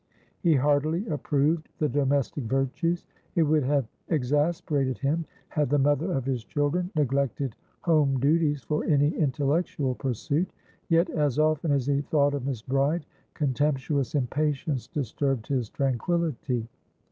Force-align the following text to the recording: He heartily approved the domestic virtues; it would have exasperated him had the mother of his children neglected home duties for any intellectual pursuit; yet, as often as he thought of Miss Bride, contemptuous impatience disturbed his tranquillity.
He 0.39 0.55
heartily 0.55 1.07
approved 1.09 1.69
the 1.77 1.87
domestic 1.87 2.45
virtues; 2.45 3.05
it 3.35 3.43
would 3.43 3.61
have 3.61 3.85
exasperated 4.09 4.97
him 4.97 5.25
had 5.49 5.69
the 5.69 5.77
mother 5.77 6.11
of 6.13 6.25
his 6.25 6.43
children 6.43 6.89
neglected 6.95 7.55
home 7.81 8.19
duties 8.19 8.63
for 8.63 8.83
any 8.83 9.09
intellectual 9.09 9.93
pursuit; 9.93 10.49
yet, 10.89 11.07
as 11.11 11.37
often 11.37 11.69
as 11.71 11.85
he 11.85 12.01
thought 12.01 12.33
of 12.33 12.47
Miss 12.47 12.63
Bride, 12.63 13.05
contemptuous 13.35 14.15
impatience 14.15 14.87
disturbed 14.87 15.45
his 15.45 15.69
tranquillity. 15.69 16.67